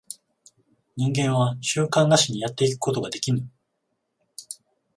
[0.97, 3.47] 人間は習慣なしにやってゆくことができぬ。